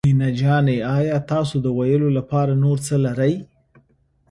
مينه 0.07 0.29
جانې 0.39 0.77
آيا 0.97 1.17
تاسو 1.31 1.55
د 1.61 1.67
ويلو 1.77 2.09
لپاره 2.17 2.51
نور 2.63 2.77
څه 2.87 2.95
لرئ. 3.05 3.33